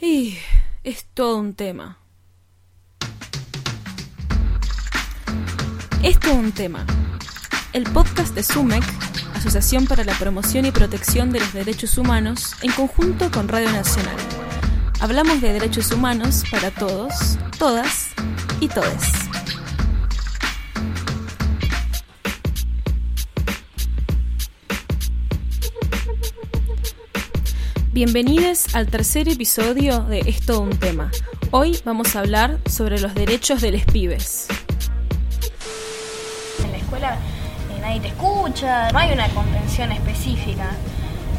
[0.00, 0.36] Y
[0.84, 1.98] es todo un tema.
[6.02, 6.84] Es un tema.
[7.72, 8.84] El podcast de SUMEC,
[9.34, 14.16] Asociación para la Promoción y Protección de los Derechos Humanos, en conjunto con Radio Nacional.
[15.00, 18.08] Hablamos de derechos humanos para todos, todas
[18.60, 19.25] y todes.
[27.96, 31.10] Bienvenidos al tercer episodio de Esto un tema.
[31.50, 34.48] Hoy vamos a hablar sobre los derechos de los pibes.
[36.62, 40.72] En la escuela eh, nadie te escucha, no hay una contención específica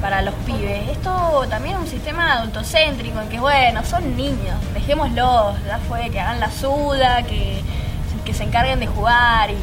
[0.00, 0.88] para los pibes.
[0.88, 6.20] Esto también es un sistema adultocéntrico en que, bueno, son niños, dejémoslos, ya fue, que
[6.20, 7.60] hagan la suda, que,
[8.24, 9.58] que se encarguen de jugar y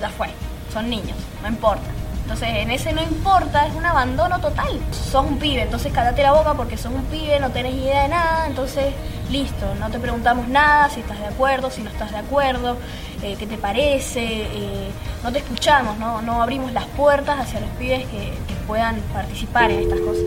[0.00, 0.28] ya fue,
[0.72, 1.90] son niños, no importa.
[2.24, 4.80] Entonces, en ese no importa, es un abandono total.
[4.92, 8.08] Sos un pibe, entonces cállate la boca porque sos un pibe, no tenés idea de
[8.08, 8.94] nada, entonces
[9.30, 12.78] listo, no te preguntamos nada, si estás de acuerdo, si no estás de acuerdo,
[13.22, 14.90] eh, qué te parece, eh,
[15.22, 16.22] no te escuchamos, ¿no?
[16.22, 20.24] no abrimos las puertas hacia los pibes que, que puedan participar en estas cosas.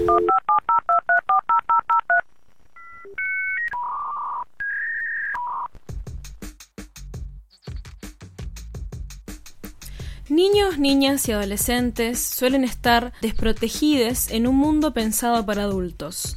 [10.29, 16.35] Niños, niñas y adolescentes suelen estar desprotegidos en un mundo pensado para adultos.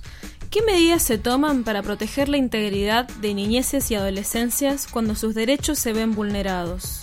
[0.48, 5.80] ¿Qué medidas se toman para proteger la integridad de niñeces y adolescencias cuando sus derechos
[5.80, 7.00] se ven vulnerados?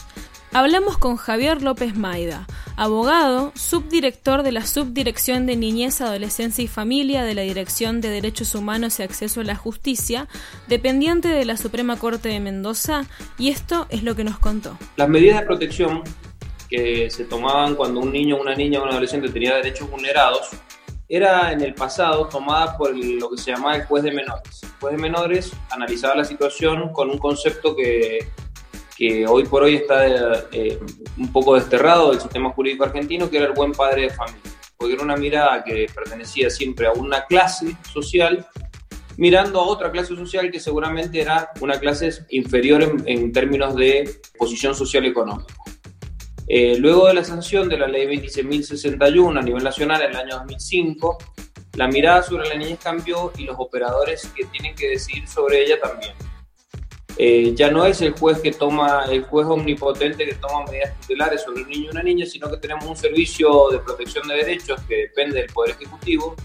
[0.54, 7.26] Hablamos con Javier López Maida, abogado, subdirector de la Subdirección de Niñez, Adolescencia y Familia
[7.26, 10.30] de la Dirección de Derechos Humanos y Acceso a la Justicia,
[10.70, 13.06] dependiente de la Suprema Corte de Mendoza,
[13.38, 14.78] y esto es lo que nos contó.
[14.96, 16.02] Las medidas de protección
[16.70, 20.50] que se tomaban cuando un niño, una niña o un adolescente tenía derechos vulnerados,
[21.10, 24.64] era en el pasado tomada por lo que se llamaba el juez de menores.
[24.64, 28.28] El juez de menores analizaba la situación con un concepto que,
[28.98, 30.06] que hoy por hoy está
[30.52, 30.80] eh,
[31.18, 34.96] un poco desterrado del sistema jurídico argentino, que era el buen padre de familia, porque
[34.96, 38.46] era una mirada que pertenecía siempre a una clase social
[39.16, 44.20] mirando a otra clase social que seguramente era una clase inferior en, en términos de
[44.38, 45.54] posición social económica.
[46.48, 50.38] Eh, luego de la sanción de la ley 26.061 a nivel nacional en el año
[50.38, 51.18] 2005,
[51.74, 55.80] la mirada sobre la niñez cambió y los operadores que tienen que decidir sobre ella
[55.80, 56.14] también.
[57.20, 61.42] Eh, ya no es el juez que toma, el juez omnipotente que toma medidas tutelares
[61.42, 64.80] sobre un niño o una niña, sino que tenemos un servicio de protección de derechos
[64.88, 66.36] que depende del Poder Ejecutivo,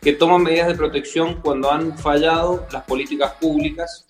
[0.00, 4.06] que toma medidas de protección cuando han fallado las políticas públicas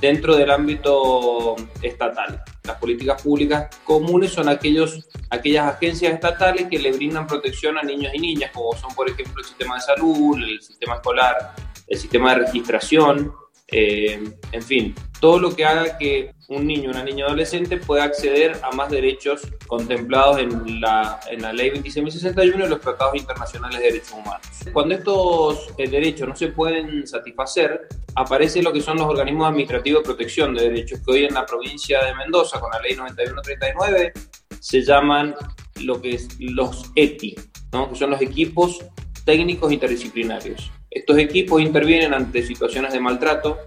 [0.00, 2.42] dentro del ámbito estatal.
[2.68, 8.12] Las políticas públicas comunes son aquellos, aquellas agencias estatales que le brindan protección a niños
[8.14, 11.54] y niñas, como son, por ejemplo, el sistema de salud, el sistema escolar,
[11.86, 13.32] el sistema de registración,
[13.70, 14.18] eh,
[14.52, 18.74] en fin, todo lo que haga que un niño una niña adolescente pueda acceder a
[18.74, 24.12] más derechos contemplados en la, en la ley 26.061 y los tratados internacionales de derechos
[24.12, 24.46] humanos.
[24.72, 30.02] Cuando estos eh, derechos no se pueden satisfacer, aparecen lo que son los organismos administrativos
[30.02, 34.12] de protección de derechos, que hoy en la provincia de Mendoza, con la ley 9139,
[34.60, 35.34] se llaman
[35.82, 37.36] lo que es los ETI,
[37.72, 37.90] ¿no?
[37.90, 38.78] que son los equipos
[39.26, 40.72] técnicos interdisciplinarios.
[40.90, 43.58] Estos equipos intervienen ante situaciones de maltrato,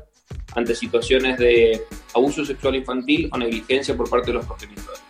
[0.55, 1.83] ante situaciones de
[2.13, 5.01] abuso sexual infantil o negligencia por parte de los progenitores.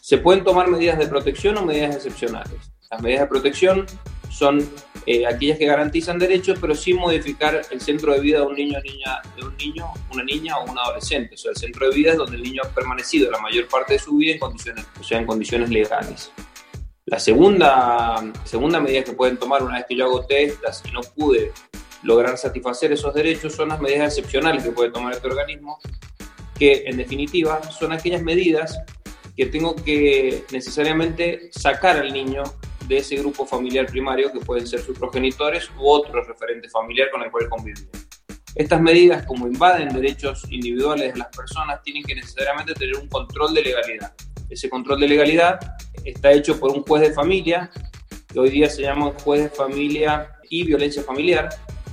[0.00, 2.72] Se pueden tomar medidas de protección o medidas excepcionales.
[2.90, 3.86] Las medidas de protección
[4.30, 4.68] son
[5.06, 8.78] eh, aquellas que garantizan derechos, pero sin modificar el centro de vida de un niño,
[8.80, 11.34] niña, de un niño, una niña o un adolescente.
[11.34, 13.94] O sea, el centro de vida es donde el niño ha permanecido la mayor parte
[13.94, 16.30] de su vida en condiciones, en condiciones legales.
[17.12, 21.02] La segunda, segunda medida que pueden tomar una vez que yo hago testas y no
[21.02, 21.52] pude
[22.02, 25.78] lograr satisfacer esos derechos son las medidas excepcionales que puede tomar este organismo,
[26.58, 28.80] que en definitiva son aquellas medidas
[29.36, 32.44] que tengo que necesariamente sacar al niño
[32.88, 37.22] de ese grupo familiar primario que pueden ser sus progenitores u otro referente familiar con
[37.22, 37.90] el cual convivir.
[38.54, 43.52] Estas medidas, como invaden derechos individuales de las personas, tienen que necesariamente tener un control
[43.52, 44.14] de legalidad.
[44.52, 45.58] Ese control de legalidad
[46.04, 47.70] está hecho por un juez de familia,
[48.28, 51.48] que hoy día se llama juez de familia y violencia familiar,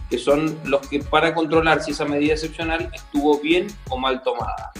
[0.09, 4.71] que son los que para controlar si esa medida excepcional estuvo bien o mal tomada.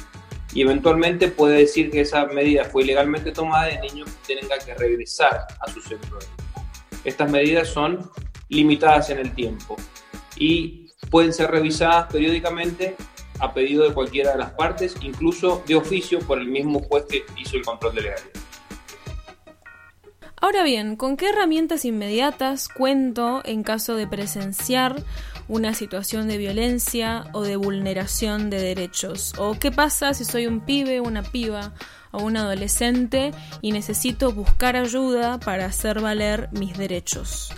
[0.54, 4.74] Y eventualmente puede decir que esa medida fue ilegalmente tomada y el niño tenga que
[4.74, 6.68] regresar a su centro de vida.
[7.06, 8.12] Estas medidas son
[8.50, 9.78] limitadas en el tiempo
[10.36, 12.98] y pueden ser revisadas periódicamente
[13.40, 17.24] a pedido de cualquiera de las partes, incluso de oficio por el mismo juez que
[17.38, 18.30] hizo el control de legalidad.
[20.42, 25.04] Ahora bien, ¿con qué herramientas inmediatas cuento en caso de presenciar
[25.50, 29.34] una situación de violencia o de vulneración de derechos?
[29.38, 31.74] ¿O qué pasa si soy un pibe, una piba
[32.12, 33.32] o un adolescente
[33.62, 37.52] y necesito buscar ayuda para hacer valer mis derechos?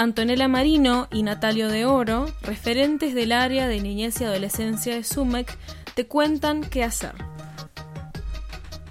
[0.00, 5.54] Antonella Marino y Natalio de Oro, referentes del área de niñez y adolescencia de SUMEC,
[5.94, 7.12] te cuentan qué hacer.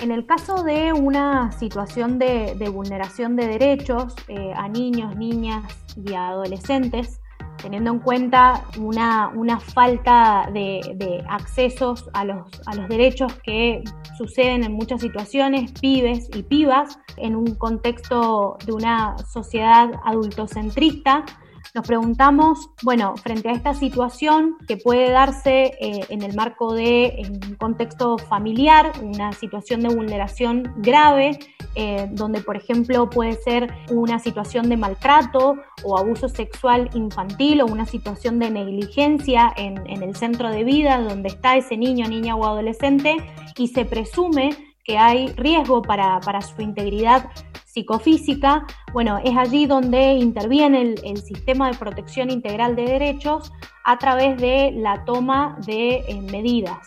[0.01, 5.63] En el caso de una situación de, vulneración de derechos eh, a niños, niñas
[5.95, 7.18] y adolescentes,
[7.61, 13.83] teniendo en cuenta una, falta de, accesos a los, a los derechos que
[14.17, 21.25] suceden en muchas situaciones, pibes y pibas, en un contexto de una sociedad adultocentrista,
[21.75, 27.21] nos preguntamos, bueno, frente a esta situación que puede darse eh, en el marco de
[27.29, 31.37] un contexto familiar, una situación de vulneración grave,
[31.75, 37.67] eh, donde por ejemplo puede ser una situación de maltrato o abuso sexual infantil o
[37.67, 42.35] una situación de negligencia en, en el centro de vida donde está ese niño, niña
[42.35, 43.17] o adolescente
[43.57, 47.29] y se presume que hay riesgo para, para su integridad
[47.63, 53.51] psicofísica, bueno, es allí donde interviene el, sistema de protección integral de derechos
[53.85, 56.79] a través de la toma de eh, medidas,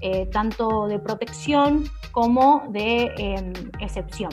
[0.00, 4.30] eh, tanto de protección como de em, excepción.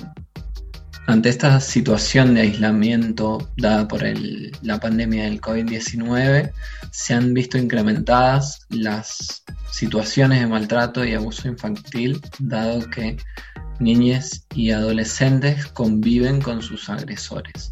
[1.08, 4.04] Ante esta situación de aislamiento dada por
[4.62, 6.52] la pandemia del COVID-19,
[6.92, 13.16] se han visto incrementadas las situaciones de maltrato y abuso infantil, dado que
[13.80, 17.72] niñas y adolescentes conviven con sus agresores.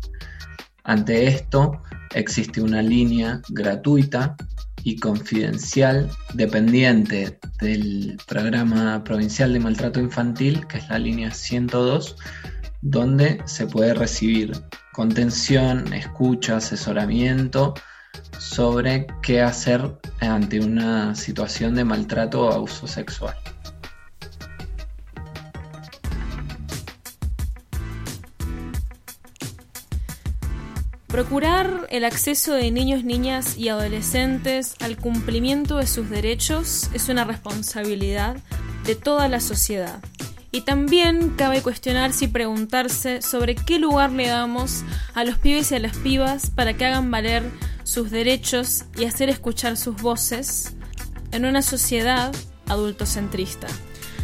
[0.86, 1.82] Ante esto,
[2.14, 4.38] existe una línea gratuita
[4.86, 12.16] y confidencial dependiente del programa provincial de maltrato infantil, que es la línea 102,
[12.82, 14.54] donde se puede recibir
[14.94, 17.74] contención, escucha, asesoramiento
[18.40, 23.36] sobre qué hacer ante una situación de maltrato o abuso sexual.
[31.08, 37.24] Procurar el acceso de niños, niñas y adolescentes al cumplimiento de sus derechos es una
[37.24, 38.36] responsabilidad
[38.86, 40.04] de toda la sociedad.
[40.56, 45.76] Y también cabe cuestionarse y preguntarse sobre qué lugar le damos a los pibes y
[45.76, 47.44] a las pibas para que hagan valer
[47.84, 50.72] sus derechos y hacer escuchar sus voces
[51.34, 52.34] en una sociedad
[52.70, 53.68] adultocentrista.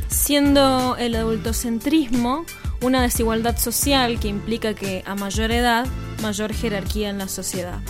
[0.08, 2.46] Siendo el adultocentrismo
[2.82, 5.86] una desigualdad social que implica que a mayor edad,
[6.22, 7.82] mayor jerarquía en la sociedad.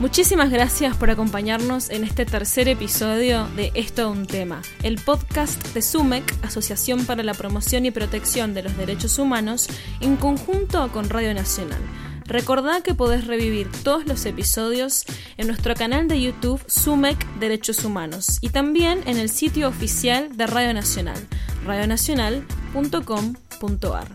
[0.00, 5.82] Muchísimas gracias por acompañarnos en este tercer episodio de Esto un tema, el podcast de
[5.82, 9.66] SUMEC, Asociación para la Promoción y Protección de los Derechos Humanos,
[10.00, 11.80] en conjunto con Radio Nacional.
[12.26, 15.04] Recordá que podés revivir todos los episodios
[15.36, 20.46] en nuestro canal de YouTube SUMEC Derechos Humanos y también en el sitio oficial de
[20.46, 21.18] Radio Nacional,
[21.66, 24.08] radionacional.com.ar.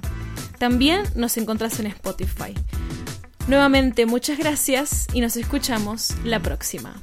[0.60, 2.54] También nos encontrás en Spotify.
[3.48, 6.94] Nuevamente muchas gracias y nos escuchamos la próxima.